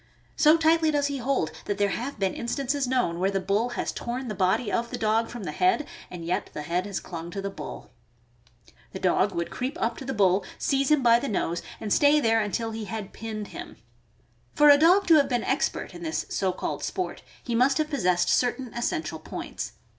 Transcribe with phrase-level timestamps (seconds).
[0.35, 3.91] So tightly does he hold that there have been instances known where the bull has
[3.91, 7.29] torn the body of the dog from the head and yet the head has clung
[7.29, 7.91] to the bull.
[8.93, 11.37] The dog would creep up to the bull, seize him by the (599) 600 THE
[11.37, 11.49] AMERICAN BOOK OF THE DOG.
[11.51, 13.75] nose, and stay there until lie had "pinned him."
[14.55, 18.29] Fora dog to have been expert in this so called sport, he must have possessed
[18.31, 19.73] certain essential, points.